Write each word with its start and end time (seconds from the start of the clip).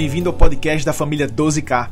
Bem-vindo 0.00 0.30
ao 0.30 0.34
podcast 0.34 0.82
da 0.82 0.94
família 0.94 1.28
12K, 1.28 1.90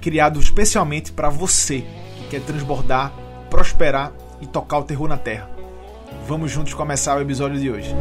criado 0.00 0.38
especialmente 0.38 1.10
para 1.10 1.28
você 1.28 1.84
que 2.16 2.28
quer 2.30 2.40
transbordar, 2.40 3.12
prosperar 3.50 4.12
e 4.40 4.46
tocar 4.46 4.78
o 4.78 4.84
terror 4.84 5.08
na 5.08 5.16
terra. 5.16 5.50
Vamos 6.28 6.52
juntos 6.52 6.72
começar 6.72 7.18
o 7.18 7.20
episódio 7.20 7.58
de 7.58 7.68
hoje. 7.68 7.92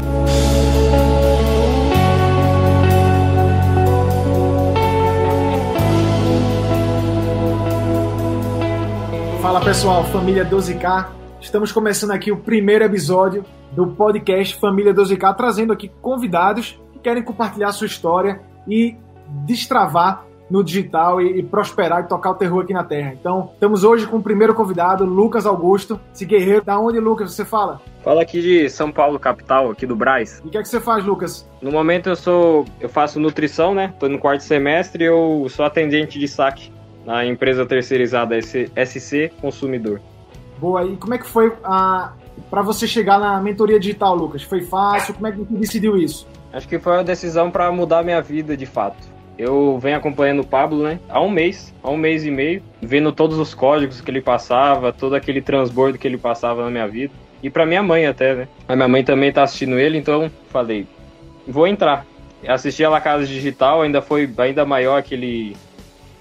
Fala 9.42 9.60
pessoal, 9.62 10.04
família 10.04 10.46
12K. 10.46 11.08
Estamos 11.42 11.72
começando 11.72 12.12
aqui 12.12 12.32
o 12.32 12.38
primeiro 12.38 12.86
episódio 12.86 13.44
do 13.72 13.88
podcast 13.88 14.56
Família 14.60 14.94
12K, 14.94 15.36
trazendo 15.36 15.74
aqui 15.74 15.90
convidados 16.00 16.80
que 16.94 17.00
querem 17.00 17.24
compartilhar 17.24 17.72
sua 17.72 17.88
história 17.88 18.40
e 18.68 18.96
destravar 19.28 20.26
no 20.50 20.64
digital 20.64 21.22
e, 21.22 21.40
e, 21.40 21.44
prosperar 21.44 22.04
e 22.04 22.08
tocar 22.08 22.32
o 22.32 22.36
terror 22.36 22.64
aqui 22.64 22.74
na 22.74 22.84
Terra. 22.84 23.14
Então, 23.20 23.50
estamos 23.54 23.84
hoje 23.84 24.06
com 24.06 24.18
o 24.18 24.22
primeiro 24.22 24.54
convidado, 24.54 25.04
Lucas 25.06 25.46
Augusto, 25.46 26.00
esse 26.14 26.26
guerreiro. 26.26 26.64
Da 26.64 26.80
onde, 26.80 27.00
Lucas, 27.00 27.34
você 27.34 27.44
fala? 27.44 27.82
Fala 28.04 28.22
aqui 28.22 28.42
de 28.42 28.70
São 28.70 28.92
Paulo, 28.92 29.20
capital, 29.20 29.72
aqui 29.72 29.86
do 29.86 29.96
Braz. 29.96 30.42
E 30.44 30.48
o 30.48 30.52
que 30.52 30.58
é 30.58 30.62
que 30.62 30.68
você 30.68 30.80
faz, 30.80 31.04
Lucas? 31.04 31.50
No 31.62 31.72
momento 31.72 32.10
eu 32.10 32.16
sou, 32.16 32.66
eu 32.80 32.88
faço 32.88 33.20
nutrição, 33.20 33.74
né? 33.74 33.94
Tô 34.00 34.08
no 34.08 34.20
quarto 34.20 34.42
semestre 34.42 35.04
e 35.04 35.08
eu 35.08 35.48
sou 35.50 35.66
atendente 35.66 36.20
de 36.20 36.28
saque 36.28 36.72
na 37.06 37.26
empresa 37.26 37.66
terceirizada 37.66 38.40
SC 38.40 39.32
Consumidor. 39.42 40.00
Boa, 40.60 40.86
e 40.86 40.96
como 40.96 41.14
é 41.14 41.18
que 41.18 41.28
foi 41.28 41.52
a 41.64 42.14
para 42.50 42.62
você 42.62 42.86
chegar 42.86 43.18
na 43.18 43.40
mentoria 43.40 43.80
digital, 43.80 44.14
Lucas? 44.14 44.44
Foi 44.44 44.62
fácil? 44.62 45.14
Como 45.14 45.26
é 45.28 45.32
que 45.32 45.38
você 45.38 45.54
decidiu 45.54 45.98
isso? 45.98 46.28
Acho 46.52 46.68
que 46.68 46.78
foi 46.78 46.94
uma 46.94 47.04
decisão 47.04 47.50
para 47.50 47.72
mudar 47.72 48.04
minha 48.04 48.22
vida 48.22 48.56
de 48.56 48.66
fato. 48.66 49.15
Eu 49.38 49.78
venho 49.80 49.98
acompanhando 49.98 50.42
o 50.42 50.46
Pablo, 50.46 50.84
né? 50.84 51.00
Há 51.10 51.22
um 51.22 51.30
mês, 51.30 51.74
há 51.84 51.90
um 51.90 51.98
mês 51.98 52.26
e 52.26 52.32
meio, 52.32 52.64
vendo 52.82 53.12
todos 53.12 53.38
os 53.38 53.54
códigos 53.54 54.00
que 54.00 54.10
ele 54.10 54.22
passava, 54.22 54.94
todo 54.94 55.16
aquele 55.16 55.42
transbordo 55.42 55.98
que 55.98 56.08
ele 56.08 56.18
passava 56.18 56.64
na 56.64 56.72
minha 56.72 56.88
vida. 56.88 57.14
E 57.44 57.50
para 57.50 57.66
minha 57.66 57.84
mãe 57.84 58.08
até, 58.08 58.34
né? 58.34 58.48
A 58.68 58.76
minha 58.76 58.88
mãe 58.88 59.04
também 59.04 59.32
tá 59.32 59.44
assistindo 59.44 59.78
ele, 59.78 59.98
então 59.98 60.32
falei, 60.50 60.88
vou 61.46 61.68
entrar. 61.68 62.06
Assisti 62.48 62.84
a 62.84 62.90
La 62.90 63.02
Casa 63.02 63.26
Digital, 63.26 63.82
ainda 63.82 64.02
foi 64.02 64.30
ainda 64.38 64.66
maior 64.66 64.98
aquele 64.98 65.56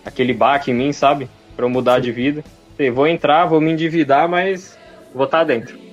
aquele 0.05 0.35
baque 0.35 0.71
em 0.71 0.75
mim, 0.75 0.93
sabe? 0.93 1.29
Para 1.55 1.65
eu 1.65 1.71
mudar 1.71 2.01
de 2.01 2.11
vida. 2.11 2.45
Falei, 2.77 2.91
vou 2.91 3.07
entrar, 3.07 3.47
vou 3.47 3.61
me 3.61 3.71
endividar, 3.73 4.29
mas 4.29 4.77
vou 5.15 5.25
estar 5.25 5.39
tá 5.39 5.45
dentro. 5.45 5.84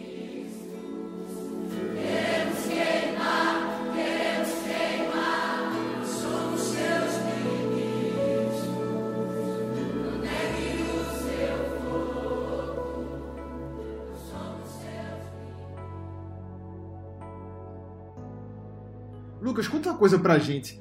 Lucas, 19.52 19.67
conta 19.67 19.89
uma 19.89 19.97
coisa 19.97 20.17
pra 20.17 20.39
gente. 20.39 20.80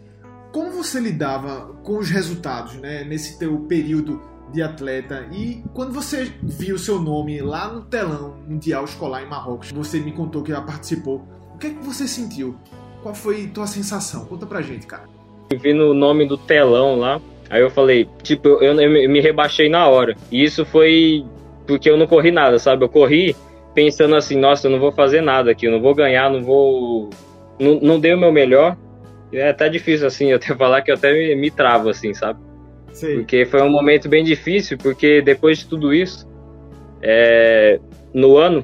Como 0.53 0.71
você 0.71 1.01
lidava 1.01 1.75
com 1.83 1.99
os 1.99 2.09
resultados, 2.09 2.75
né, 2.75 3.03
nesse 3.03 3.37
teu 3.37 3.59
período 3.63 4.23
de 4.53 4.63
atleta 4.63 5.27
e 5.33 5.63
quando 5.75 5.93
você 5.93 6.33
viu 6.41 6.79
seu 6.79 7.01
nome 7.01 7.41
lá 7.41 7.69
no 7.73 7.83
telão 7.83 8.37
mundial 8.49 8.85
escolar 8.85 9.25
em 9.25 9.29
Marrocos, 9.29 9.73
você 9.73 9.99
me 9.99 10.13
contou 10.13 10.45
que 10.45 10.53
já 10.53 10.61
participou. 10.61 11.27
O 11.53 11.59
que 11.59 11.67
é 11.67 11.71
que 11.71 11.85
você 11.85 12.07
sentiu? 12.07 12.57
Qual 13.03 13.13
foi 13.13 13.49
tua 13.49 13.67
sensação? 13.67 14.25
Conta 14.27 14.47
pra 14.47 14.63
gente, 14.63 14.87
cara. 14.87 15.09
Vi 15.61 15.73
no 15.73 15.93
nome 15.93 16.27
do 16.27 16.39
telão 16.39 16.97
lá, 16.97 17.21
aí 17.49 17.61
eu 17.61 17.71
falei, 17.71 18.09
tipo, 18.23 18.47
eu, 18.49 18.81
eu 18.81 19.11
me 19.11 19.21
rebaixei 19.21 19.69
na 19.69 19.89
hora. 19.89 20.17
E 20.31 20.45
isso 20.45 20.65
foi 20.65 21.27
porque 21.67 21.91
eu 21.91 21.97
não 21.97 22.07
corri 22.07 22.31
nada, 22.31 22.57
sabe? 22.61 22.85
Eu 22.85 22.89
corri 22.89 23.35
pensando 23.75 24.15
assim, 24.15 24.37
nossa, 24.37 24.69
eu 24.69 24.71
não 24.71 24.79
vou 24.79 24.93
fazer 24.93 25.21
nada 25.21 25.51
aqui, 25.51 25.67
eu 25.67 25.73
não 25.73 25.81
vou 25.81 25.93
ganhar, 25.93 26.31
não 26.31 26.43
vou 26.43 27.11
não, 27.61 27.79
não 27.81 28.01
dei 28.01 28.15
o 28.15 28.19
meu 28.19 28.33
melhor. 28.33 28.77
É 29.33 29.51
até 29.51 29.69
difícil, 29.69 30.07
assim, 30.07 30.31
eu 30.31 30.37
até 30.37 30.55
falar 30.57 30.83
que 30.83 30.91
eu 30.91 30.97
até 30.97 31.13
me, 31.13 31.37
me 31.37 31.51
travo, 31.51 31.89
assim, 31.89 32.13
sabe? 32.15 32.41
Sim. 32.93 33.17
Porque 33.17 33.47
foi 33.47 33.63
um 33.63 33.71
momento 33.71 34.09
bem 34.09 34.25
difícil, 34.25 34.77
porque 34.79 35.23
depois 35.23 35.59
de 35.59 35.67
tudo 35.67 35.95
isso, 35.95 36.29
é, 37.01 37.79
no 38.13 38.37
ano, 38.37 38.63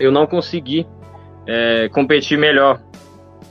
eu 0.00 0.10
não 0.10 0.26
consegui 0.26 0.86
é, 1.46 1.88
competir 1.90 2.38
melhor 2.38 2.80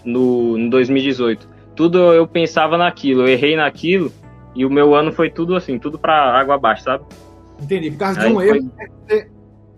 no, 0.03 0.57
no 0.57 0.69
2018. 0.69 1.47
Tudo 1.75 2.13
eu 2.13 2.25
pensava 2.25 2.77
naquilo, 2.77 3.23
eu 3.23 3.27
errei 3.27 3.55
naquilo, 3.55 4.11
e 4.55 4.65
o 4.65 4.69
meu 4.69 4.95
ano 4.95 5.11
foi 5.11 5.29
tudo 5.29 5.55
assim, 5.55 5.77
tudo 5.77 5.99
para 5.99 6.39
água 6.39 6.55
abaixo, 6.55 6.83
sabe? 6.83 7.03
Entendi. 7.61 7.91
Por 7.91 7.99
causa 7.99 8.21
Aí 8.21 8.27
de 8.27 8.33
um 8.33 8.35
foi... 8.35 8.47
erro, 8.47 8.71
né, 9.09 9.27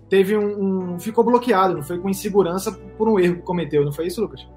teve 0.10 0.38
um, 0.38 0.94
um, 0.94 1.00
ficou 1.00 1.24
bloqueado, 1.24 1.76
não 1.76 1.84
foi 1.84 1.98
com 2.00 2.10
insegurança 2.10 2.72
por 2.98 3.10
um 3.10 3.20
erro 3.20 3.36
que 3.36 3.42
cometeu, 3.42 3.84
não 3.84 3.92
foi 3.92 4.08
isso, 4.08 4.22
Lucas? 4.22 4.48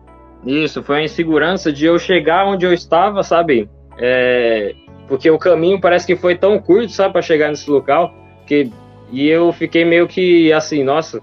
Isso, 0.45 0.83
foi 0.83 0.99
a 0.99 1.05
insegurança 1.05 1.73
de 1.73 1.85
eu 1.87 1.99
chegar 1.99 2.47
onde 2.47 2.65
eu 2.65 2.73
estava, 2.73 3.23
sabe? 3.23 3.69
É, 3.99 4.75
porque 5.07 5.31
o 5.31 5.39
caminho 5.39 5.81
parece 5.81 6.07
que 6.07 6.17
foi 6.17 6.37
tão 6.37 6.59
curto, 6.59 6.93
sabe, 6.93 7.13
para 7.13 7.23
chegar 7.23 7.49
nesse 7.49 7.69
local, 7.71 8.15
que 8.47 8.71
e 9.13 9.29
eu 9.29 9.53
fiquei 9.53 9.85
meio 9.85 10.07
que 10.07 10.53
assim, 10.53 10.85
nossa, 10.85 11.21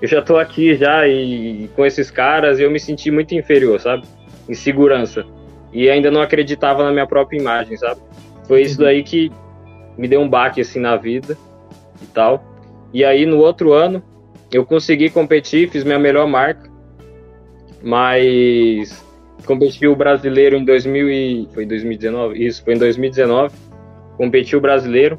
eu 0.00 0.08
já 0.08 0.20
tô 0.20 0.36
aqui 0.36 0.74
já 0.74 1.06
e, 1.06 1.64
e 1.64 1.68
com 1.68 1.86
esses 1.86 2.10
caras 2.10 2.58
eu 2.58 2.70
me 2.70 2.80
senti 2.80 3.10
muito 3.10 3.34
inferior, 3.34 3.78
sabe? 3.80 4.02
Insegurança. 4.48 5.24
E 5.72 5.88
ainda 5.88 6.10
não 6.10 6.20
acreditava 6.20 6.84
na 6.84 6.90
minha 6.90 7.06
própria 7.06 7.38
imagem, 7.38 7.76
sabe? 7.76 8.00
Foi 8.46 8.62
isso 8.62 8.80
uhum. 8.80 8.86
daí 8.86 9.04
que 9.04 9.30
me 9.96 10.08
deu 10.08 10.20
um 10.20 10.28
baque 10.28 10.60
assim 10.60 10.80
na 10.80 10.96
vida 10.96 11.38
e 12.02 12.06
tal. 12.06 12.42
E 12.92 13.04
aí 13.04 13.24
no 13.24 13.38
outro 13.38 13.72
ano 13.72 14.02
eu 14.52 14.66
consegui 14.66 15.08
competir, 15.08 15.70
fiz 15.70 15.84
minha 15.84 15.98
melhor 15.98 16.26
marca 16.26 16.71
mas 17.82 19.04
competi 19.44 19.86
o 19.86 19.96
brasileiro 19.96 20.56
em 20.56 20.64
2000 20.64 21.10
e, 21.10 21.48
foi 21.52 21.66
2019, 21.66 22.44
isso, 22.44 22.64
foi 22.64 22.74
em 22.74 22.78
2019, 22.78 23.54
competi 24.16 24.56
o 24.56 24.60
brasileiro, 24.60 25.18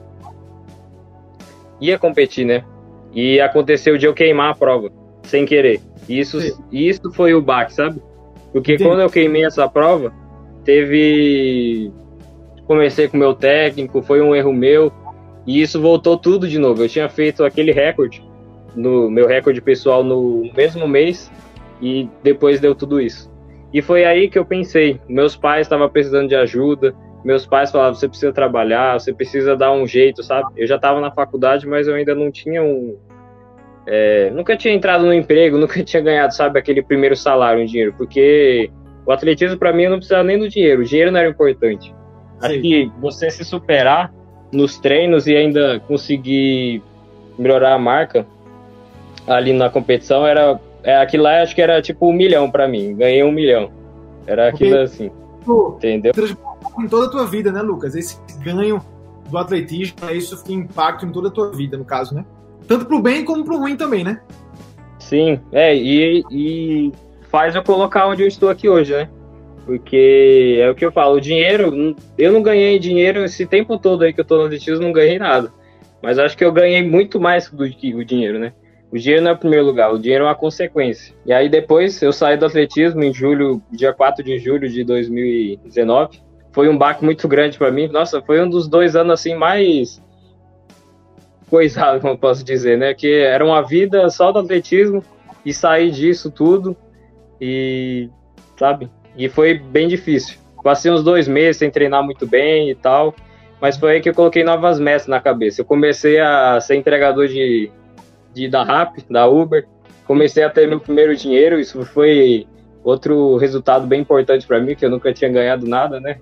ia 1.79 1.99
competir, 1.99 2.45
né? 2.45 2.63
E 3.13 3.39
aconteceu 3.39 3.97
de 3.97 4.05
eu 4.05 4.13
queimar 4.13 4.51
a 4.51 4.55
prova, 4.55 4.91
sem 5.23 5.45
querer. 5.45 5.81
Isso, 6.07 6.39
isso 6.71 7.11
foi 7.13 7.33
o 7.33 7.41
baque, 7.41 7.73
sabe? 7.73 8.01
Porque 8.51 8.77
quando 8.77 9.01
eu 9.01 9.09
queimei 9.09 9.45
essa 9.45 9.67
prova, 9.67 10.13
teve. 10.63 11.91
Comecei 12.65 13.07
com 13.07 13.17
o 13.17 13.19
meu 13.19 13.33
técnico, 13.33 14.01
foi 14.01 14.21
um 14.21 14.33
erro 14.33 14.53
meu, 14.53 14.91
e 15.45 15.61
isso 15.61 15.81
voltou 15.81 16.17
tudo 16.17 16.47
de 16.47 16.57
novo. 16.57 16.83
Eu 16.83 16.89
tinha 16.89 17.09
feito 17.09 17.43
aquele 17.43 17.71
recorde, 17.71 18.23
no 18.75 19.09
meu 19.09 19.27
recorde 19.27 19.61
pessoal 19.61 20.03
no 20.03 20.49
mesmo 20.55 20.87
mês, 20.87 21.29
e 21.83 22.09
depois 22.23 22.61
deu 22.61 22.73
tudo 22.73 23.01
isso. 23.01 23.29
E 23.73 23.81
foi 23.81 24.05
aí 24.05 24.29
que 24.29 24.39
eu 24.39 24.45
pensei, 24.45 25.01
meus 25.09 25.35
pais 25.35 25.65
estavam 25.65 25.89
precisando 25.89 26.29
de 26.29 26.35
ajuda, 26.35 26.95
meus 27.25 27.45
pais 27.45 27.71
falavam, 27.71 27.95
você 27.95 28.07
precisa 28.07 28.31
trabalhar, 28.31 28.99
você 28.99 29.11
precisa 29.11 29.55
dar 29.55 29.73
um 29.73 29.85
jeito, 29.85 30.23
sabe? 30.23 30.49
Eu 30.55 30.65
já 30.65 30.77
estava 30.77 31.01
na 31.01 31.11
faculdade, 31.11 31.67
mas 31.67 31.87
eu 31.87 31.95
ainda 31.95 32.15
não 32.15 32.31
tinha 32.31 32.63
um... 32.63 32.97
É, 33.85 34.29
nunca 34.29 34.55
tinha 34.55 34.73
entrado 34.73 35.05
no 35.05 35.13
emprego, 35.13 35.57
nunca 35.59 35.83
tinha 35.83 36.01
ganhado, 36.01 36.33
sabe, 36.33 36.57
aquele 36.57 36.81
primeiro 36.81 37.15
salário 37.15 37.61
em 37.61 37.65
dinheiro, 37.65 37.93
porque 37.97 38.71
o 39.05 39.11
atletismo 39.11 39.57
para 39.57 39.73
mim 39.73 39.83
eu 39.83 39.89
não 39.89 39.97
precisava 39.97 40.23
nem 40.23 40.39
do 40.39 40.47
dinheiro, 40.47 40.81
o 40.81 40.85
dinheiro 40.85 41.11
não 41.11 41.19
era 41.19 41.29
importante. 41.29 41.93
Acho 42.41 42.61
que 42.61 42.91
você 42.99 43.29
se 43.29 43.43
superar 43.43 44.13
nos 44.51 44.77
treinos 44.77 45.27
e 45.27 45.35
ainda 45.35 45.79
conseguir 45.81 46.81
melhorar 47.37 47.73
a 47.73 47.79
marca 47.79 48.25
ali 49.27 49.53
na 49.53 49.69
competição 49.69 50.25
era 50.27 50.59
é, 50.83 50.97
aquilo 50.97 51.23
lá 51.23 51.41
acho 51.41 51.55
que 51.55 51.61
era 51.61 51.81
tipo 51.81 52.07
um 52.07 52.13
milhão 52.13 52.51
para 52.51 52.67
mim. 52.67 52.95
Ganhei 52.95 53.23
um 53.23 53.31
milhão. 53.31 53.71
Era 54.27 54.49
aquilo 54.49 54.71
Porque, 54.71 54.83
assim. 54.83 55.11
Tu, 55.45 55.73
entendeu? 55.77 56.13
Em 56.79 56.87
toda 56.87 57.07
a 57.07 57.09
tua 57.09 57.25
vida, 57.25 57.51
né, 57.51 57.61
Lucas? 57.61 57.95
Esse 57.95 58.17
ganho 58.43 58.81
do 59.29 59.37
atletismo, 59.37 59.97
isso 60.11 60.43
tem 60.43 60.57
impacto 60.57 61.05
em 61.05 61.11
toda 61.11 61.27
a 61.29 61.31
tua 61.31 61.51
vida, 61.51 61.77
no 61.77 61.85
caso, 61.85 62.13
né? 62.13 62.25
Tanto 62.67 62.85
pro 62.85 63.01
bem 63.01 63.25
como 63.25 63.43
pro 63.43 63.57
ruim 63.57 63.75
também, 63.75 64.03
né? 64.03 64.21
Sim, 64.99 65.39
é, 65.51 65.75
e, 65.75 66.23
e 66.31 66.91
faz 67.29 67.55
eu 67.55 67.63
colocar 67.63 68.07
onde 68.07 68.21
eu 68.21 68.27
estou 68.27 68.49
aqui 68.49 68.69
hoje, 68.69 68.93
né? 68.93 69.09
Porque 69.65 70.59
é 70.61 70.69
o 70.69 70.75
que 70.75 70.85
eu 70.85 70.91
falo, 70.91 71.15
o 71.15 71.21
dinheiro, 71.21 71.95
eu 72.17 72.31
não 72.31 72.41
ganhei 72.41 72.77
dinheiro 72.79 73.23
esse 73.23 73.45
tempo 73.45 73.77
todo 73.77 74.03
aí 74.03 74.13
que 74.13 74.19
eu 74.19 74.25
tô 74.25 74.37
no 74.37 74.45
atletismo, 74.45 74.83
não 74.83 74.91
ganhei 74.91 75.17
nada. 75.17 75.51
Mas 76.01 76.19
acho 76.19 76.37
que 76.37 76.43
eu 76.43 76.51
ganhei 76.51 76.83
muito 76.83 77.19
mais 77.19 77.49
do 77.49 77.67
que 77.69 77.95
o 77.95 78.03
dinheiro, 78.03 78.39
né? 78.39 78.53
O 78.93 78.97
dinheiro 78.99 79.23
não 79.23 79.31
é 79.31 79.33
o 79.33 79.37
primeiro 79.37 79.65
lugar, 79.65 79.91
o 79.91 79.97
dinheiro 79.97 80.23
é 80.23 80.27
uma 80.27 80.35
consequência. 80.35 81.15
E 81.25 81.33
aí 81.33 81.49
depois 81.49 81.99
eu 82.03 82.13
saí 82.13 82.37
do 82.37 82.45
atletismo 82.45 83.03
em 83.03 83.11
julho, 83.11 83.59
dia 83.71 83.91
4 83.91 84.23
de 84.23 84.37
julho 84.37 84.69
de 84.69 84.83
2019. 84.83 86.21
Foi 86.51 86.69
um 86.69 86.77
baque 86.77 87.03
muito 87.03 87.27
grande 87.27 87.57
para 87.57 87.71
mim. 87.71 87.87
Nossa, 87.87 88.21
foi 88.21 88.39
um 88.39 88.47
dos 88.47 88.67
dois 88.67 88.95
anos 88.95 89.13
assim 89.13 89.33
mais 89.33 89.99
coisado, 91.49 92.01
como 92.01 92.15
posso 92.15 92.43
dizer, 92.45 92.77
né? 92.77 92.93
Que 92.93 93.11
era 93.15 93.43
uma 93.43 93.63
vida 93.63 94.07
só 94.11 94.31
do 94.31 94.37
atletismo 94.37 95.03
e 95.43 95.51
sair 95.51 95.89
disso 95.89 96.29
tudo 96.29 96.77
e 97.41 98.11
sabe? 98.59 98.91
E 99.17 99.27
foi 99.27 99.55
bem 99.55 99.87
difícil. 99.87 100.37
Passei 100.63 100.91
uns 100.91 101.03
dois 101.03 101.27
meses 101.27 101.57
sem 101.57 101.71
treinar 101.71 102.03
muito 102.03 102.27
bem 102.27 102.69
e 102.69 102.75
tal, 102.75 103.15
mas 103.59 103.75
foi 103.75 103.93
aí 103.93 104.01
que 104.01 104.09
eu 104.09 104.13
coloquei 104.13 104.43
novas 104.43 104.79
metas 104.79 105.07
na 105.07 105.19
cabeça. 105.19 105.61
Eu 105.61 105.65
comecei 105.65 106.19
a 106.19 106.59
ser 106.59 106.75
entregador 106.75 107.27
de, 107.27 107.71
de 108.33 108.47
da 108.47 108.63
Rap, 108.63 109.03
da 109.09 109.27
Uber, 109.27 109.67
comecei 110.05 110.43
a 110.43 110.49
ter 110.49 110.67
meu 110.67 110.79
primeiro 110.79 111.15
dinheiro, 111.15 111.59
isso 111.59 111.83
foi 111.85 112.47
outro 112.83 113.37
resultado 113.37 113.87
bem 113.87 114.01
importante 114.01 114.45
para 114.45 114.59
mim, 114.59 114.75
que 114.75 114.85
eu 114.85 114.89
nunca 114.89 115.13
tinha 115.13 115.31
ganhado 115.31 115.67
nada, 115.67 115.99
né? 115.99 116.17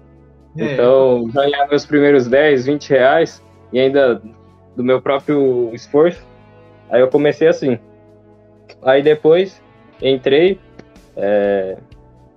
É. 0.58 0.74
Então, 0.74 1.28
ganhar 1.34 1.68
meus 1.68 1.86
primeiros 1.86 2.28
10, 2.28 2.66
20 2.66 2.90
reais, 2.90 3.44
e 3.72 3.80
ainda 3.80 4.22
do 4.76 4.84
meu 4.84 5.02
próprio 5.02 5.70
esforço, 5.74 6.26
aí 6.90 7.02
eu 7.02 7.08
comecei 7.08 7.48
assim. 7.48 7.80
Aí 8.84 9.02
depois, 9.02 9.62
entrei 10.02 10.60
é, 11.16 11.78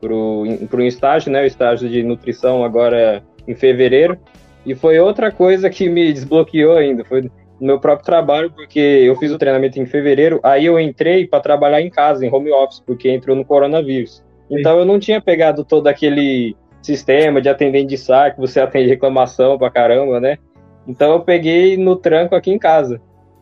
para 0.00 0.12
um 0.14 0.86
estágio, 0.86 1.32
né? 1.32 1.42
O 1.42 1.46
estágio 1.46 1.88
de 1.88 2.02
nutrição 2.02 2.64
agora 2.64 3.22
em 3.46 3.54
fevereiro. 3.54 4.18
E 4.64 4.74
foi 4.74 4.98
outra 4.98 5.30
coisa 5.30 5.68
que 5.68 5.88
me 5.88 6.12
desbloqueou 6.12 6.76
ainda. 6.76 7.04
Foi 7.04 7.30
no 7.60 7.66
meu 7.66 7.80
próprio 7.80 8.04
trabalho, 8.04 8.50
porque 8.50 8.78
eu 8.78 9.16
fiz 9.16 9.30
o 9.30 9.38
treinamento 9.38 9.80
em 9.80 9.86
fevereiro, 9.86 10.40
aí 10.42 10.66
eu 10.66 10.78
entrei 10.78 11.26
para 11.26 11.40
trabalhar 11.40 11.80
em 11.80 11.90
casa, 11.90 12.24
em 12.24 12.32
home 12.32 12.50
office, 12.52 12.80
porque 12.80 13.10
entrou 13.10 13.36
no 13.36 13.44
coronavírus. 13.44 14.24
Então 14.50 14.78
eu 14.78 14.84
não 14.84 14.98
tinha 14.98 15.20
pegado 15.20 15.64
todo 15.64 15.86
aquele 15.86 16.56
sistema 16.82 17.40
de 17.40 17.48
atendente 17.48 17.88
de 17.88 17.98
saque, 17.98 18.38
você 18.38 18.60
atende 18.60 18.88
reclamação 18.88 19.56
pra 19.56 19.70
caramba, 19.70 20.20
né? 20.20 20.38
Então 20.86 21.12
eu 21.12 21.20
peguei 21.20 21.76
no 21.76 21.96
tranco 21.96 22.34
aqui 22.34 22.50
em 22.50 22.58
casa. 22.58 23.00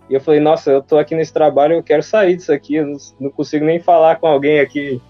E 0.09 0.15
eu 0.15 0.21
falei, 0.21 0.41
nossa, 0.41 0.71
eu 0.71 0.83
tô 0.83 0.99
aqui 0.99 1.15
nesse 1.15 1.33
trabalho, 1.33 1.75
eu 1.75 1.83
quero 1.83 2.03
sair 2.03 2.37
disso 2.37 2.53
aqui, 2.53 2.77
eu 2.77 2.87
não, 3.19 3.31
consigo 3.31 3.65
nem 3.65 3.81
falar 3.81 4.17
com 4.17 4.27
alguém 4.27 4.61
aqui, 4.61 5.01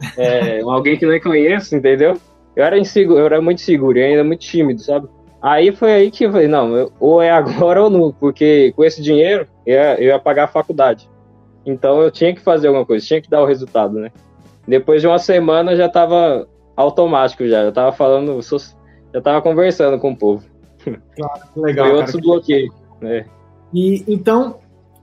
é, 0.18 0.60
alguém 0.60 0.98
que 0.98 1.06
não 1.06 1.18
conheço, 1.20 1.76
entendeu? 1.76 2.18
Eu 2.54 2.64
era 2.64 2.78
inseguro, 2.78 3.20
eu 3.20 3.26
era 3.26 3.40
muito 3.40 3.60
seguro, 3.60 3.98
eu 3.98 4.04
ainda 4.04 4.24
muito 4.24 4.40
tímido, 4.40 4.80
sabe? 4.82 5.08
Aí 5.40 5.70
foi 5.70 5.92
aí 5.92 6.10
que 6.10 6.24
eu 6.24 6.32
falei, 6.32 6.48
não, 6.48 6.76
eu, 6.76 6.92
ou 6.98 7.22
é 7.22 7.30
agora 7.30 7.82
ou 7.84 7.90
não, 7.90 8.12
porque 8.12 8.72
com 8.74 8.84
esse 8.84 9.02
dinheiro 9.02 9.46
eu 9.64 9.74
ia, 9.74 10.00
eu 10.00 10.06
ia 10.06 10.18
pagar 10.18 10.44
a 10.44 10.48
faculdade. 10.48 11.08
Então 11.64 12.00
eu 12.00 12.10
tinha 12.10 12.34
que 12.34 12.40
fazer 12.40 12.68
alguma 12.68 12.84
coisa, 12.84 13.06
tinha 13.06 13.20
que 13.20 13.30
dar 13.30 13.42
o 13.42 13.46
resultado, 13.46 13.98
né? 13.98 14.10
Depois 14.66 15.00
de 15.00 15.06
uma 15.06 15.18
semana 15.18 15.76
já 15.76 15.88
tava 15.88 16.46
automático 16.76 17.46
já, 17.46 17.64
já 17.64 17.72
tava 17.72 17.92
falando, 17.92 18.40
já 19.12 19.20
tava 19.20 19.42
conversando 19.42 19.98
com 19.98 20.12
o 20.12 20.16
povo. 20.16 20.44
Claro, 21.16 21.42
legal. 21.56 21.86
Foi 21.86 21.96
outro 21.96 22.12
cara. 22.12 22.24
bloqueio, 22.24 22.72
né? 23.00 23.26
E 23.74 24.04
então, 24.08 24.58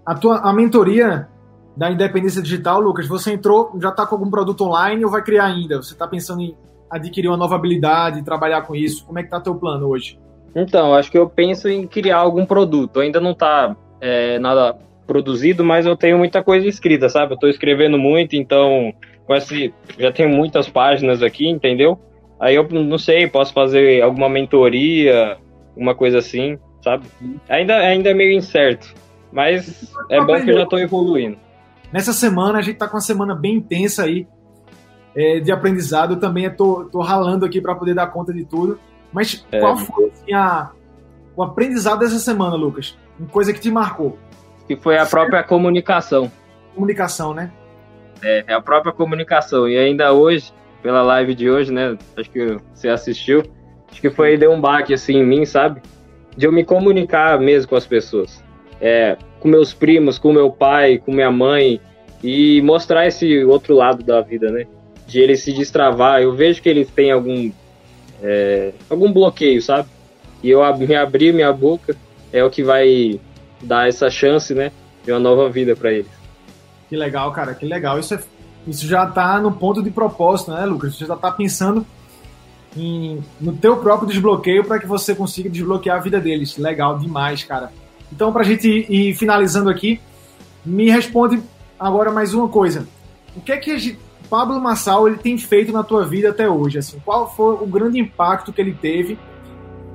a 0.06 0.16
tua 0.16 0.40
a 0.40 0.54
mentoria 0.54 1.28
da 1.76 1.92
independência 1.92 2.42
digital, 2.42 2.80
Lucas, 2.80 3.08
você 3.08 3.34
entrou, 3.34 3.76
já 3.80 3.90
está 3.90 4.06
com 4.06 4.16
algum 4.16 4.30
produto 4.30 4.64
online 4.64 5.04
ou 5.04 5.12
vai 5.12 5.22
criar 5.22 5.46
ainda? 5.46 5.78
Você 5.78 5.94
está 5.94 6.08
pensando 6.08 6.42
em 6.42 6.56
adquirir 6.90 7.28
uma 7.28 7.38
nova 7.38 7.56
habilidade, 7.56 8.24
trabalhar 8.24 8.62
com 8.62 8.76
isso? 8.76 9.06
Como 9.06 9.20
é 9.20 9.24
que 9.24 9.30
tá 9.30 9.42
teu 9.42 9.56
plano 9.56 9.88
hoje? 9.88 10.18
Então, 10.56 10.94
acho 10.94 11.12
que 11.12 11.18
eu 11.18 11.30
penso 11.30 11.68
em 11.68 11.86
criar 11.86 12.18
algum 12.18 12.46
produto. 12.46 13.00
Ainda 13.00 13.20
não 13.20 13.32
está 13.32 13.76
é, 14.00 14.40
nada 14.40 14.78
produzido, 15.06 15.64
mas 15.64 15.86
eu 15.86 15.96
tenho 15.96 16.18
muita 16.18 16.42
coisa 16.42 16.68
escrita, 16.68 17.10
sabe? 17.10 17.34
Eu 17.34 17.36
estou 17.36 17.50
escrevendo 17.50 17.98
muito, 17.98 18.36
então 18.36 18.94
com 19.28 19.36
esse, 19.36 19.74
já 19.98 20.12
tenho 20.12 20.30
muitas 20.30 20.70
páginas 20.70 21.22
aqui, 21.22 21.48
entendeu? 21.48 22.00
Aí 22.40 22.56
eu 22.56 22.68
não 22.70 22.98
sei, 22.98 23.28
posso 23.28 23.54
fazer 23.54 24.02
alguma 24.02 24.30
mentoria, 24.30 25.38
uma 25.76 25.96
coisa 25.96 26.20
assim 26.20 26.58
sabe? 26.86 27.08
Ainda, 27.50 27.78
ainda 27.78 28.12
é 28.12 28.14
meio 28.14 28.38
incerto, 28.38 28.94
mas 29.32 29.92
é 30.12 30.24
bom 30.24 30.40
que 30.40 30.52
eu 30.52 30.58
já 30.58 30.64
estou 30.64 30.78
evoluindo. 30.78 31.38
Nessa 31.92 32.14
semana, 32.14 32.60
a 32.60 32.62
gente 32.62 32.76
está 32.76 32.88
com 32.88 32.96
uma 32.96 33.02
semana 33.02 33.34
bem 33.34 33.56
intensa 33.56 34.04
aí 34.04 34.28
é, 35.16 35.40
de 35.40 35.52
aprendizado. 35.52 36.14
Eu 36.14 36.20
também 36.20 36.46
estou 36.46 37.02
ralando 37.02 37.44
aqui 37.44 37.60
para 37.60 37.74
poder 37.74 37.96
dar 37.96 38.08
conta 38.08 38.32
de 38.32 38.46
tudo. 38.46 38.80
Mas 39.16 39.46
é. 39.52 39.60
qual 39.60 39.78
foi 39.78 40.10
assim, 40.10 40.34
a, 40.34 40.72
o 41.36 41.42
aprendizado 41.42 42.00
dessa 42.00 42.20
semana, 42.20 42.56
Lucas? 42.56 42.98
Uma 43.18 43.30
coisa 43.30 43.54
que 43.54 43.60
te 43.60 43.72
marcou? 43.72 44.20
Que 44.68 44.76
foi 44.76 44.98
a 44.98 45.06
própria 45.06 45.42
comunicação. 45.42 46.30
Comunicação, 46.74 47.34
né? 47.34 47.50
É, 48.22 48.44
é 48.48 48.54
a 48.54 48.62
própria 48.62 48.92
comunicação. 48.92 49.68
E 49.70 49.78
ainda 49.78 50.12
hoje, 50.12 50.54
pela 50.84 51.02
live 51.02 51.34
de 51.34 51.50
hoje, 51.50 51.72
né? 51.72 51.98
Acho 52.18 52.30
que 52.30 52.58
você 52.74 52.90
assistiu. 52.90 53.44
Acho 53.90 54.02
que 54.02 54.10
foi 54.10 54.38
deu 54.38 54.52
um 54.52 54.60
baque 54.60 54.94
assim 54.94 55.14
em 55.14 55.26
mim, 55.26 55.46
sabe? 55.46 55.82
de 56.38 56.46
eu 56.46 56.52
me 56.52 56.64
comunicar 56.64 57.40
mesmo 57.40 57.70
com 57.70 57.76
as 57.76 57.86
pessoas. 57.86 58.44
É, 58.82 59.18
com 59.40 59.48
meus 59.48 59.74
primos, 59.74 60.18
com 60.18 60.34
meu 60.34 60.52
pai, 60.52 60.98
com 60.98 61.14
minha 61.14 61.32
mãe, 61.32 61.80
e 62.24 62.62
mostrar 62.62 63.08
esse 63.08 63.44
outro 63.46 63.74
lado 63.74 64.04
da 64.04 64.22
vida, 64.22 64.52
né? 64.52 64.66
De 65.08 65.20
ele 65.20 65.38
se 65.38 65.54
destravar. 65.54 66.22
Eu 66.22 66.34
vejo 66.36 66.62
que 66.62 66.70
eles 66.70 66.90
têm 66.90 67.12
algum, 67.12 67.52
é, 68.22 68.74
algum 68.90 69.12
bloqueio, 69.12 69.62
sabe? 69.62 69.90
E 70.44 70.50
eu 70.50 70.62
me 70.78 70.96
abrir 70.96 71.34
minha 71.34 71.52
boca 71.52 71.96
é 72.32 72.44
o 72.44 72.50
que 72.50 72.64
vai 72.64 73.20
dar 73.62 73.88
essa 73.88 74.10
chance, 74.10 74.54
né? 74.54 74.72
De 75.04 75.12
uma 75.12 75.20
nova 75.20 75.50
vida 75.50 75.76
para 75.76 75.92
eles. 75.92 76.12
Que 76.90 76.96
legal, 76.96 77.32
cara, 77.32 77.54
que 77.54 77.66
legal. 77.66 78.00
Isso, 78.00 78.14
é, 78.14 78.20
isso 78.68 78.86
já 78.88 79.06
tá 79.06 79.40
no 79.40 79.52
ponto 79.52 79.82
de 79.82 79.90
propósito, 79.90 80.52
né, 80.52 80.66
Lucas? 80.66 80.96
Você 80.96 81.06
já 81.06 81.16
tá 81.16 81.32
pensando 81.32 81.86
em, 82.76 83.24
no 83.40 83.54
teu 83.54 83.78
próprio 83.78 84.08
desbloqueio 84.08 84.64
para 84.66 84.80
que 84.80 84.86
você 84.86 85.16
consiga 85.16 85.50
desbloquear 85.50 85.98
a 85.98 86.02
vida 86.02 86.20
deles. 86.20 86.58
Legal 86.58 87.00
demais, 87.00 87.44
cara. 87.44 87.72
Então, 88.12 88.32
para 88.32 88.42
a 88.42 88.46
gente 88.46 88.68
ir, 88.68 88.92
ir, 88.92 89.16
finalizando 89.16 89.70
aqui, 89.70 90.00
me 90.64 90.90
responde 90.90 91.42
agora 91.80 92.12
mais 92.12 92.34
uma 92.34 92.48
coisa. 92.48 92.88
O 93.36 93.42
que 93.42 93.52
é 93.52 93.58
que 93.58 93.98
Pablo 94.30 94.60
Massal 94.60 95.08
ele 95.08 95.18
tem 95.18 95.38
feito 95.38 95.72
na 95.72 95.84
tua 95.84 96.06
vida 96.06 96.30
até 96.30 96.50
hoje? 96.50 96.78
Assim, 96.78 97.00
qual 97.04 97.34
foi 97.34 97.56
o 97.56 97.66
grande 97.66 98.00
impacto 98.00 98.52
que 98.52 98.62
ele 98.62 98.74
teve 98.74 99.18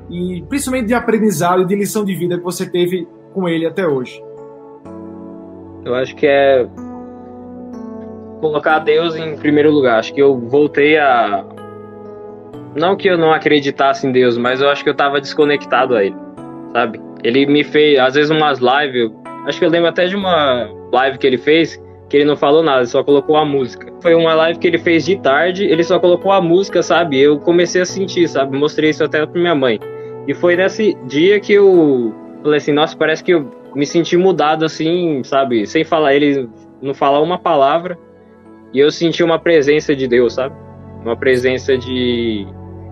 e 0.09 0.45
principalmente 0.49 0.87
de 0.87 0.95
aprendizado 0.95 1.63
e 1.63 1.67
de 1.67 1.75
lição 1.75 2.05
de 2.05 2.15
vida 2.15 2.37
que 2.39 2.45
você 2.45 2.69
teve 2.69 3.07
com 3.33 3.49
ele 3.49 3.67
até 3.67 3.87
hoje? 3.87 4.23
Eu 5.85 5.95
acho 5.95 6.15
que 6.15 6.27
é 6.27 6.69
colocar 8.41 8.79
Deus 8.81 9.17
em 9.17 9.37
primeiro 9.37 9.71
lugar. 9.71 9.99
Acho 9.99 10.13
que 10.13 10.21
eu 10.21 10.39
voltei 10.39 10.99
a 10.99 11.45
não 12.75 12.97
que 12.97 13.09
eu 13.09 13.19
não 13.19 13.33
acreditasse 13.33 14.07
em 14.07 14.13
Deus, 14.13 14.39
mas 14.39 14.61
eu 14.61 14.69
acho 14.69 14.85
que 14.85 14.91
eu 14.91 14.95
tava 14.95 15.21
desconectado 15.21 15.97
a 15.97 16.05
ele, 16.05 16.17
sabe? 16.73 17.01
Ele 17.23 17.47
me 17.47 17.65
fez, 17.65 17.99
às 17.99 18.15
vezes, 18.15 18.31
umas 18.31 18.59
lives. 18.59 19.11
Acho 19.47 19.59
que 19.59 19.65
eu 19.65 19.71
lembro 19.71 19.89
até 19.89 20.07
de 20.07 20.17
uma 20.17 20.69
live 20.93 21.19
que 21.19 21.27
ele 21.27 21.39
fez 21.39 21.81
que 22.11 22.17
ele 22.17 22.25
não 22.25 22.37
falou 22.37 22.61
nada, 22.61 22.85
só 22.87 23.05
colocou 23.05 23.37
a 23.37 23.45
música. 23.45 23.87
Foi 24.03 24.17
uma 24.17 24.35
live 24.35 24.59
que 24.59 24.67
ele 24.67 24.79
fez 24.79 25.05
de 25.07 25.17
tarde, 25.17 25.65
ele 25.65 25.85
só 25.85 26.01
colocou 26.01 26.33
a 26.33 26.41
música, 26.41 26.83
sabe? 26.83 27.21
Eu 27.21 27.39
comecei 27.39 27.81
a 27.81 27.87
sentir, 27.87 28.29
sabe? 28.29 28.59
Mostrei 28.59 28.91
isso 28.91 29.05
até 29.05 29.25
pra 29.25 29.41
minha 29.41 29.55
mãe. 29.55 29.79
E 30.27 30.35
foi 30.35 30.57
nesse 30.57 30.99
dia 31.07 31.39
que 31.39 31.53
eu 31.53 32.13
falei 32.43 32.59
assim, 32.59 32.73
nossa, 32.73 32.97
parece 32.97 33.23
que 33.23 33.33
eu 33.33 33.49
me 33.77 33.87
senti 33.87 34.17
mudado 34.17 34.65
assim, 34.65 35.23
sabe? 35.23 35.65
Sem 35.69 35.85
falar, 35.85 36.13
ele 36.13 36.49
não 36.83 36.93
falar 36.93 37.21
uma 37.21 37.39
palavra. 37.39 37.97
E 38.75 38.81
eu 38.81 38.91
senti 38.91 39.23
uma 39.23 39.39
presença 39.39 39.95
de 39.95 40.09
Deus, 40.09 40.35
sabe? 40.35 40.55
Uma 41.05 41.17
presença 41.17 41.79
de 41.79 42.45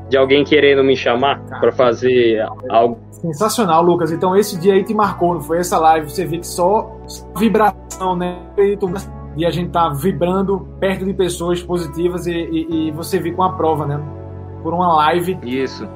de 0.09 0.17
alguém 0.17 0.45
querendo 0.45 0.83
me 0.83 0.97
chamar 0.97 1.41
para 1.61 1.71
fazer 1.73 2.45
algo. 2.69 2.99
Sensacional, 3.11 3.83
Lucas. 3.83 4.13
Então 4.13 4.37
esse 4.37 4.59
dia 4.59 4.75
aí 4.75 4.85
te 4.85 4.95
marcou, 4.95 5.35
não 5.35 5.41
foi 5.41 5.59
essa 5.59 5.79
live? 5.79 6.11
Você 6.11 6.25
vê 6.25 6.39
que 6.39 6.47
só 6.47 6.97
vibração, 7.37 8.17
né? 8.17 8.39
E 9.37 9.45
a 9.45 9.51
gente 9.51 9.71
tá 9.71 9.89
vibrando 9.89 10.67
perto 10.81 11.05
de 11.05 11.13
pessoas 11.13 11.63
positivas 11.63 12.27
e, 12.27 12.33
e, 12.33 12.89
e 12.89 12.91
você 12.93 13.19
vê 13.19 13.33
com 13.33 13.43
a 13.43 13.53
prova, 13.53 13.87
né? 13.87 14.01
Por 14.63 14.73
uma 14.73 14.95
live. 14.97 15.39
Isso. 15.43 15.87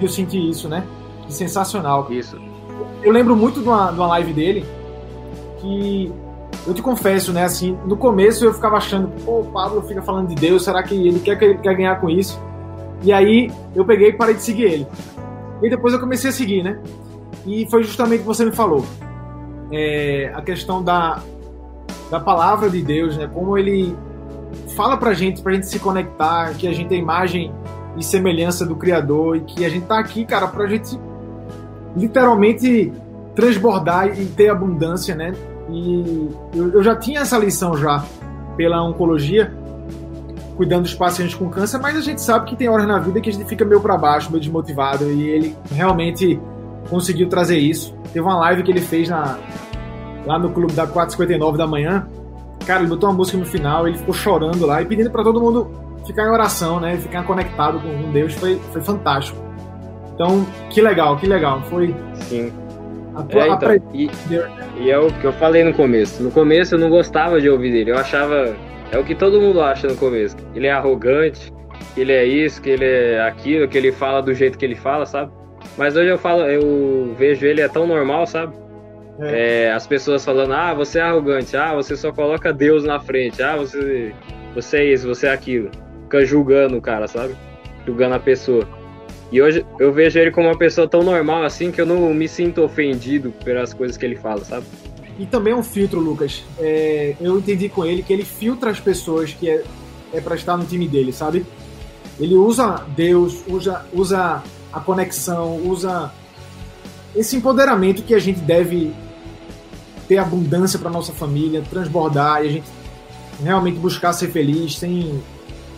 Eu 0.00 0.08
senti 0.08 0.50
isso, 0.50 0.68
né? 0.68 0.84
Que 1.26 1.32
sensacional. 1.32 2.06
Isso. 2.10 2.38
Eu 3.02 3.12
lembro 3.12 3.36
muito 3.36 3.60
de 3.60 3.68
uma, 3.68 3.90
de 3.90 3.98
uma 3.98 4.06
live 4.08 4.32
dele 4.32 4.64
que 5.60 6.12
eu 6.66 6.72
te 6.72 6.82
confesso, 6.82 7.32
né? 7.32 7.44
Assim, 7.44 7.76
no 7.84 7.96
começo 7.96 8.44
eu 8.44 8.54
ficava 8.54 8.76
achando, 8.76 9.08
pô, 9.24 9.40
o 9.40 9.44
Pablo 9.46 9.82
fica 9.82 10.02
falando 10.02 10.28
de 10.28 10.34
Deus, 10.34 10.64
será 10.64 10.82
que 10.82 10.94
ele 10.94 11.20
quer, 11.20 11.38
que 11.38 11.44
ele 11.44 11.58
quer 11.58 11.74
ganhar 11.74 12.00
com 12.00 12.08
isso? 12.08 12.40
E 13.04 13.12
aí 13.12 13.52
eu 13.76 13.84
peguei 13.84 14.08
e 14.08 14.12
parei 14.14 14.34
de 14.34 14.42
seguir 14.42 14.64
ele. 14.64 14.86
E 15.62 15.68
depois 15.68 15.92
eu 15.92 16.00
comecei 16.00 16.30
a 16.30 16.32
seguir, 16.32 16.62
né? 16.62 16.80
E 17.46 17.68
foi 17.70 17.84
justamente 17.84 18.20
o 18.20 18.22
que 18.22 18.26
você 18.26 18.44
me 18.44 18.52
falou. 18.52 18.84
É, 19.70 20.32
a 20.34 20.40
questão 20.40 20.82
da, 20.82 21.22
da 22.10 22.18
palavra 22.18 22.70
de 22.70 22.82
Deus, 22.82 23.16
né? 23.16 23.28
Como 23.32 23.56
ele 23.58 23.94
fala 24.74 24.96
pra 24.96 25.12
gente, 25.12 25.42
pra 25.42 25.52
gente 25.52 25.66
se 25.66 25.78
conectar, 25.78 26.54
que 26.54 26.66
a 26.66 26.72
gente 26.72 26.94
é 26.94 26.96
imagem 26.96 27.52
e 27.96 28.02
semelhança 28.02 28.64
do 28.64 28.74
Criador 28.74 29.36
e 29.36 29.40
que 29.40 29.64
a 29.64 29.68
gente 29.68 29.86
tá 29.86 29.98
aqui, 29.98 30.24
cara, 30.24 30.48
pra 30.48 30.66
gente 30.66 30.98
literalmente 31.96 32.92
transbordar 33.34 34.18
e 34.18 34.26
ter 34.26 34.48
abundância, 34.48 35.14
né? 35.14 35.32
E 35.70 36.28
eu, 36.54 36.72
eu 36.72 36.82
já 36.82 36.96
tinha 36.96 37.20
essa 37.20 37.38
lição 37.38 37.76
já 37.76 38.04
pela 38.56 38.82
oncologia, 38.82 39.52
cuidando 40.56 40.82
dos 40.82 40.94
pacientes 40.94 41.34
com 41.34 41.48
câncer, 41.48 41.78
mas 41.78 41.96
a 41.96 42.00
gente 42.00 42.22
sabe 42.22 42.46
que 42.46 42.56
tem 42.56 42.68
horas 42.68 42.86
na 42.86 42.98
vida 42.98 43.20
que 43.20 43.28
a 43.28 43.32
gente 43.32 43.44
fica 43.46 43.64
meio 43.64 43.80
para 43.80 43.96
baixo, 43.96 44.30
meio 44.30 44.40
desmotivado, 44.40 45.10
e 45.10 45.28
ele 45.28 45.56
realmente 45.72 46.40
conseguiu 46.88 47.28
trazer 47.28 47.58
isso. 47.58 47.94
Teve 48.12 48.20
uma 48.20 48.36
live 48.38 48.62
que 48.62 48.70
ele 48.70 48.80
fez 48.80 49.08
na, 49.08 49.38
lá 50.26 50.38
no 50.38 50.50
clube 50.50 50.72
da 50.72 50.86
459 50.86 51.58
da 51.58 51.66
manhã. 51.66 52.06
Cara, 52.66 52.80
ele 52.80 52.88
botou 52.88 53.08
uma 53.08 53.16
música 53.16 53.36
no 53.36 53.44
final, 53.44 53.86
ele 53.86 53.98
ficou 53.98 54.14
chorando 54.14 54.64
lá 54.66 54.80
e 54.80 54.86
pedindo 54.86 55.10
para 55.10 55.22
todo 55.22 55.40
mundo 55.40 55.70
ficar 56.06 56.24
em 56.24 56.30
oração, 56.30 56.80
né? 56.80 56.96
Ficar 56.96 57.24
conectado 57.24 57.80
com 57.80 58.12
Deus 58.12 58.34
foi, 58.34 58.56
foi 58.72 58.82
fantástico. 58.82 59.38
Então, 60.14 60.46
que 60.70 60.80
legal, 60.80 61.16
que 61.16 61.26
legal. 61.26 61.60
Foi. 61.62 61.94
Sim. 62.14 62.52
A 63.14 63.22
tua, 63.22 63.42
é, 63.42 63.48
então, 63.48 63.80
e, 63.92 64.10
e 64.76 64.90
é 64.90 64.98
o 64.98 65.06
que 65.06 65.24
eu 65.24 65.32
falei 65.34 65.62
no 65.62 65.72
começo. 65.72 66.22
No 66.22 66.30
começo 66.30 66.74
eu 66.74 66.78
não 66.78 66.90
gostava 66.90 67.40
de 67.40 67.48
ouvir 67.48 67.72
dele. 67.72 67.90
Eu 67.90 67.98
achava. 67.98 68.56
É 68.94 68.98
o 68.98 69.02
que 69.02 69.14
todo 69.14 69.40
mundo 69.40 69.60
acha 69.60 69.88
no 69.88 69.96
começo. 69.96 70.36
Ele 70.54 70.68
é 70.68 70.70
arrogante, 70.70 71.52
que 71.94 72.00
ele 72.00 72.12
é 72.12 72.24
isso, 72.24 72.62
que 72.62 72.70
ele 72.70 72.84
é 72.84 73.20
aquilo, 73.22 73.66
que 73.66 73.76
ele 73.76 73.90
fala 73.90 74.22
do 74.22 74.32
jeito 74.32 74.56
que 74.56 74.64
ele 74.64 74.76
fala, 74.76 75.04
sabe? 75.04 75.32
Mas 75.76 75.96
hoje 75.96 76.10
eu 76.10 76.18
falo, 76.18 76.42
eu 76.42 77.12
vejo 77.18 77.44
ele 77.44 77.60
é 77.60 77.66
tão 77.66 77.88
normal, 77.88 78.24
sabe? 78.24 78.54
É. 79.18 79.64
É, 79.64 79.72
as 79.72 79.84
pessoas 79.84 80.24
falando, 80.24 80.52
ah, 80.52 80.72
você 80.72 81.00
é 81.00 81.02
arrogante, 81.02 81.56
ah, 81.56 81.74
você 81.74 81.96
só 81.96 82.12
coloca 82.12 82.52
Deus 82.52 82.84
na 82.84 83.00
frente, 83.00 83.42
ah, 83.42 83.56
você, 83.56 84.12
você 84.54 84.76
é 84.76 84.84
isso, 84.92 85.08
você 85.08 85.26
é 85.26 85.32
aquilo. 85.32 85.72
Fica 86.04 86.24
julgando 86.24 86.76
o 86.76 86.80
cara, 86.80 87.08
sabe? 87.08 87.34
Julgando 87.84 88.14
a 88.14 88.20
pessoa. 88.20 88.64
E 89.32 89.42
hoje 89.42 89.66
eu 89.80 89.92
vejo 89.92 90.20
ele 90.20 90.30
como 90.30 90.46
uma 90.46 90.56
pessoa 90.56 90.86
tão 90.86 91.02
normal 91.02 91.42
assim 91.42 91.72
que 91.72 91.80
eu 91.80 91.86
não 91.86 92.14
me 92.14 92.28
sinto 92.28 92.62
ofendido 92.62 93.32
pelas 93.44 93.74
coisas 93.74 93.96
que 93.96 94.06
ele 94.06 94.14
fala, 94.14 94.44
sabe? 94.44 94.64
E 95.18 95.26
também 95.26 95.52
é 95.52 95.56
um 95.56 95.62
filtro, 95.62 96.00
Lucas. 96.00 96.42
É, 96.58 97.14
eu 97.20 97.38
entendi 97.38 97.68
com 97.68 97.84
ele 97.84 98.02
que 98.02 98.12
ele 98.12 98.24
filtra 98.24 98.70
as 98.70 98.80
pessoas 98.80 99.32
que 99.32 99.48
é, 99.48 99.64
é 100.12 100.20
para 100.20 100.34
estar 100.34 100.56
no 100.56 100.64
time 100.64 100.88
dele, 100.88 101.12
sabe? 101.12 101.46
Ele 102.18 102.34
usa 102.34 102.84
Deus, 102.96 103.42
usa, 103.46 103.84
usa 103.92 104.42
a 104.72 104.80
conexão, 104.80 105.56
usa 105.66 106.12
esse 107.14 107.36
empoderamento 107.36 108.02
que 108.02 108.14
a 108.14 108.18
gente 108.18 108.40
deve 108.40 108.92
ter 110.08 110.18
abundância 110.18 110.78
para 110.78 110.90
nossa 110.90 111.12
família, 111.12 111.62
transbordar 111.70 112.44
e 112.44 112.48
a 112.48 112.50
gente 112.50 112.66
realmente 113.42 113.78
buscar 113.78 114.12
ser 114.12 114.28
feliz 114.30 114.76
sem 114.76 115.22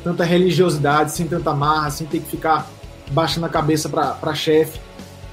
tanta 0.03 0.25
religiosidade, 0.25 1.13
sem 1.13 1.27
tanta 1.27 1.55
marra, 1.55 1.91
sem 1.91 2.07
ter 2.07 2.21
que 2.21 2.31
ficar 2.31 2.71
baixando 3.11 3.47
a 3.47 3.49
cabeça 3.49 3.89
para 3.89 4.35
chefe. 4.35 4.81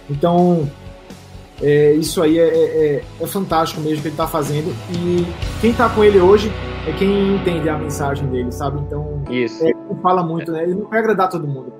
Então, 0.10 0.70
é, 1.64 1.94
isso 1.94 2.22
aí 2.22 2.38
é, 2.38 2.44
é, 2.44 3.04
é, 3.22 3.26
fantástico 3.26 3.80
mesmo 3.80 4.02
que 4.02 4.10
ele 4.10 4.14
está 4.14 4.28
fazendo. 4.28 4.76
E 4.92 5.26
quem 5.62 5.72
está 5.72 5.88
com 5.88 6.04
ele 6.04 6.20
hoje 6.20 6.52
é 6.86 6.92
quem 6.92 7.38
entende 7.38 7.70
a 7.70 7.78
mensagem 7.78 8.28
dele, 8.28 8.52
sabe? 8.52 8.82
Então, 8.82 9.24
isso. 9.30 9.64
É, 9.64 9.70
ele 9.70 10.02
fala 10.02 10.22
muito, 10.22 10.52
né? 10.52 10.64
Ele 10.64 10.76
não 10.76 10.90
vai 10.90 11.00
agradar 11.00 11.30
todo 11.30 11.48
mundo. 11.48 11.72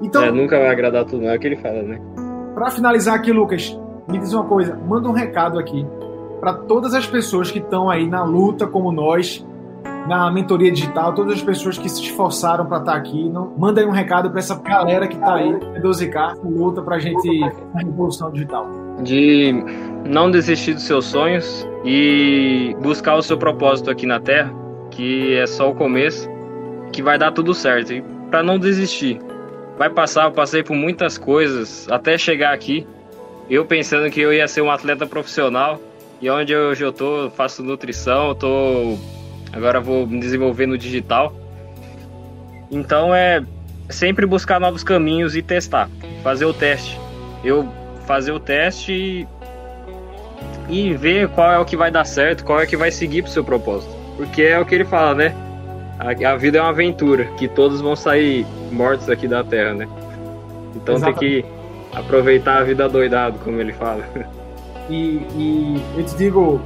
Então, 0.00 0.22
é, 0.22 0.30
nunca 0.30 0.56
vai 0.56 0.68
agradar 0.68 1.04
todo 1.04 1.16
mundo, 1.16 1.30
é 1.30 1.36
o 1.36 1.40
que 1.40 1.46
ele 1.48 1.56
fala, 1.56 1.82
né? 1.82 2.00
Para 2.54 2.70
finalizar 2.70 3.16
aqui, 3.16 3.32
Lucas, 3.32 3.76
me 4.08 4.16
diz 4.18 4.32
uma 4.32 4.44
coisa, 4.44 4.76
manda 4.76 5.08
um 5.08 5.12
recado 5.12 5.58
aqui 5.58 5.84
para 6.38 6.54
todas 6.54 6.94
as 6.94 7.04
pessoas 7.04 7.50
que 7.50 7.58
estão 7.58 7.90
aí 7.90 8.06
na 8.06 8.22
luta 8.22 8.64
como 8.64 8.92
nós, 8.92 9.44
na 10.06 10.30
mentoria 10.30 10.70
digital, 10.70 11.14
todas 11.14 11.34
as 11.34 11.42
pessoas 11.42 11.78
que 11.78 11.88
se 11.88 12.02
esforçaram 12.02 12.66
para 12.66 12.78
estar 12.78 12.92
tá 12.92 12.98
aqui. 12.98 13.28
Não, 13.28 13.52
manda 13.56 13.80
aí 13.80 13.86
um 13.86 13.90
recado 13.90 14.30
para 14.30 14.38
essa 14.38 14.54
galera 14.56 15.06
que 15.06 15.16
está 15.16 15.34
aí, 15.34 15.52
12K, 15.82 16.38
luta 16.44 16.82
para 16.82 16.96
a 16.96 16.98
gente 16.98 17.40
na 17.74 17.80
revolução 17.80 18.30
digital. 18.30 18.68
De 19.02 19.52
não 20.04 20.30
desistir 20.30 20.74
dos 20.74 20.84
seus 20.84 21.04
sonhos 21.04 21.66
e 21.84 22.74
buscar 22.82 23.16
o 23.16 23.22
seu 23.22 23.36
propósito 23.36 23.90
aqui 23.90 24.06
na 24.06 24.20
Terra, 24.20 24.52
que 24.90 25.34
é 25.34 25.46
só 25.46 25.70
o 25.70 25.74
começo, 25.74 26.28
que 26.92 27.02
vai 27.02 27.18
dar 27.18 27.32
tudo 27.32 27.54
certo. 27.54 27.92
E 27.92 28.02
para 28.30 28.42
não 28.42 28.58
desistir, 28.58 29.20
vai 29.76 29.90
passar, 29.90 30.24
eu 30.24 30.32
passei 30.32 30.62
por 30.62 30.74
muitas 30.74 31.18
coisas 31.18 31.86
até 31.90 32.16
chegar 32.18 32.52
aqui. 32.52 32.86
Eu 33.48 33.64
pensando 33.64 34.10
que 34.10 34.20
eu 34.20 34.32
ia 34.32 34.46
ser 34.46 34.60
um 34.60 34.70
atleta 34.70 35.06
profissional, 35.06 35.80
e 36.20 36.28
onde 36.28 36.54
hoje 36.54 36.84
eu 36.84 36.92
tô, 36.92 37.30
faço 37.30 37.62
nutrição, 37.62 38.34
tô 38.34 38.96
Agora 39.52 39.80
vou 39.80 40.06
me 40.06 40.20
desenvolver 40.20 40.66
no 40.66 40.76
digital. 40.76 41.34
Então 42.70 43.14
é 43.14 43.42
sempre 43.88 44.26
buscar 44.26 44.60
novos 44.60 44.84
caminhos 44.84 45.34
e 45.34 45.42
testar, 45.42 45.88
fazer 46.22 46.44
o 46.44 46.52
teste. 46.52 46.98
Eu 47.42 47.68
fazer 48.06 48.32
o 48.32 48.40
teste 48.40 48.92
e, 50.68 50.88
e 50.90 50.94
ver 50.94 51.28
qual 51.28 51.52
é 51.52 51.58
o 51.58 51.64
que 51.64 51.76
vai 51.76 51.90
dar 51.90 52.04
certo, 52.04 52.44
qual 52.44 52.60
é 52.60 52.64
o 52.64 52.66
que 52.66 52.76
vai 52.76 52.90
seguir 52.90 53.22
pro 53.22 53.30
seu 53.30 53.44
propósito. 53.44 53.94
Porque 54.16 54.42
é 54.42 54.58
o 54.58 54.66
que 54.66 54.74
ele 54.74 54.84
fala, 54.84 55.14
né? 55.14 55.34
A, 55.98 56.32
a 56.32 56.36
vida 56.36 56.58
é 56.58 56.60
uma 56.60 56.70
aventura, 56.70 57.24
que 57.36 57.48
todos 57.48 57.80
vão 57.80 57.96
sair 57.96 58.46
mortos 58.70 59.08
aqui 59.10 59.28
da 59.28 59.42
Terra, 59.44 59.74
né? 59.74 59.88
Então 60.74 60.96
Exatamente. 60.96 61.20
tem 61.20 61.42
que 61.42 61.96
aproveitar 61.96 62.58
a 62.58 62.64
vida 62.64 62.88
doidado, 62.88 63.38
como 63.38 63.60
ele 63.60 63.72
fala. 63.72 64.04
E, 64.90 65.20
e 65.36 65.82
eu 65.98 66.04
te 66.04 66.16
digo, 66.16 66.62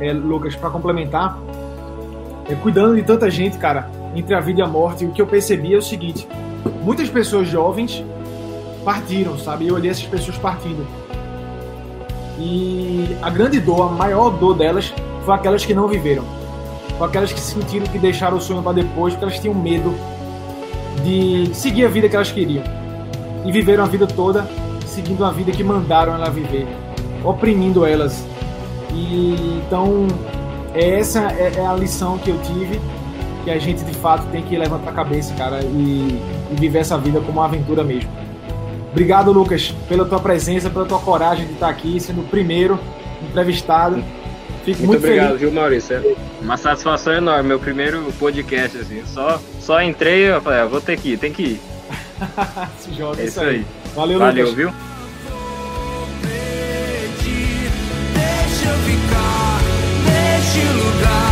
é, 0.00 0.10
Lucas, 0.10 0.56
para 0.56 0.70
complementar, 0.70 1.38
cuidando 2.54 2.94
de 2.94 3.02
tanta 3.02 3.28
gente, 3.30 3.58
cara, 3.58 3.90
entre 4.14 4.34
a 4.34 4.40
vida 4.40 4.60
e 4.60 4.62
a 4.62 4.66
morte, 4.66 5.04
o 5.04 5.10
que 5.10 5.20
eu 5.20 5.26
percebi 5.26 5.74
é 5.74 5.76
o 5.76 5.82
seguinte: 5.82 6.28
muitas 6.82 7.08
pessoas 7.08 7.48
jovens 7.48 8.04
partiram, 8.84 9.38
sabe? 9.38 9.66
Eu 9.66 9.74
olhei 9.74 9.90
essas 9.90 10.06
pessoas 10.06 10.38
partindo. 10.38 10.86
E 12.38 13.16
a 13.22 13.30
grande 13.30 13.58
dor, 13.58 13.88
a 13.88 13.92
maior 13.92 14.30
dor 14.30 14.54
delas, 14.54 14.92
foi 15.24 15.34
aquelas 15.34 15.64
que 15.64 15.74
não 15.74 15.88
viveram. 15.88 16.24
Foi 16.98 17.08
aquelas 17.08 17.32
que 17.32 17.40
sentiram 17.40 17.86
que 17.86 17.98
deixaram 17.98 18.36
o 18.36 18.40
sonho 18.40 18.62
para 18.62 18.72
depois, 18.72 19.14
porque 19.14 19.24
elas 19.24 19.40
tinham 19.40 19.54
medo 19.54 19.94
de 21.02 21.54
seguir 21.54 21.84
a 21.84 21.88
vida 21.88 22.08
que 22.08 22.16
elas 22.16 22.30
queriam. 22.30 22.62
E 23.44 23.50
viveram 23.50 23.84
a 23.84 23.86
vida 23.86 24.06
toda 24.06 24.46
seguindo 24.96 25.26
a 25.26 25.30
vida 25.30 25.52
que 25.52 25.62
mandaram 25.62 26.14
ela 26.14 26.30
viver, 26.30 26.66
oprimindo 27.22 27.84
elas. 27.84 28.26
E 28.94 29.60
então 29.66 30.06
essa 30.76 31.32
é, 31.32 31.52
é, 31.56 31.66
a 31.66 31.74
lição 31.74 32.18
que 32.18 32.30
eu 32.30 32.38
tive, 32.42 32.80
que 33.44 33.50
a 33.50 33.58
gente 33.58 33.84
de 33.84 33.94
fato 33.94 34.26
tem 34.30 34.42
que 34.42 34.56
levantar 34.56 34.90
a 34.90 34.92
cabeça, 34.92 35.34
cara, 35.34 35.60
e, 35.62 36.20
e 36.52 36.54
viver 36.60 36.80
essa 36.80 36.98
vida 36.98 37.20
como 37.20 37.32
uma 37.32 37.46
aventura 37.46 37.82
mesmo. 37.82 38.10
Obrigado, 38.90 39.30
Lucas, 39.32 39.74
pela 39.88 40.04
tua 40.04 40.20
presença, 40.20 40.70
pela 40.70 40.86
tua 40.86 40.98
coragem 40.98 41.46
de 41.46 41.52
estar 41.52 41.68
aqui, 41.68 42.00
sendo 42.00 42.22
o 42.22 42.24
primeiro 42.24 42.78
entrevistado. 43.22 44.02
Fico 44.64 44.78
muito, 44.78 44.86
muito 44.86 45.04
obrigado, 45.04 45.26
feliz. 45.26 45.40
viu, 45.42 45.52
Maurício? 45.52 45.96
É 45.96 46.14
uma 46.40 46.56
satisfação 46.56 47.12
enorme, 47.12 47.48
meu 47.48 47.58
primeiro 47.60 48.12
podcast, 48.18 48.78
assim. 48.78 49.02
Só, 49.06 49.40
só 49.60 49.82
entrei 49.82 50.24
e 50.24 50.28
eu 50.28 50.40
falei, 50.40 50.60
ah, 50.60 50.66
vou 50.66 50.80
ter 50.80 50.98
que 50.98 51.12
ir, 51.12 51.18
tem 51.18 51.32
que 51.32 51.42
ir. 51.42 51.60
Se 52.78 52.92
joga 52.96 53.20
é 53.22 53.26
isso 53.26 53.40
aí. 53.40 53.48
aí. 53.48 53.66
Valeu, 53.94 54.18
Valeu, 54.18 54.46
Lucas. 54.46 54.56
viu? 54.56 54.72
Lugar. 60.64 61.25